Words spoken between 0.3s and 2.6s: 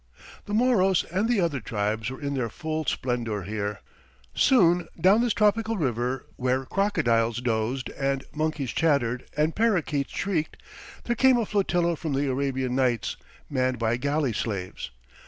The Moros and the other tribes were in their